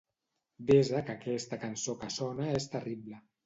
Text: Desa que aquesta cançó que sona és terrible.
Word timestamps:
Desa 0.69 1.03
que 1.11 1.15
aquesta 1.21 1.61
cançó 1.67 1.97
que 2.03 2.13
sona 2.19 2.51
és 2.59 2.69
terrible. 2.77 3.25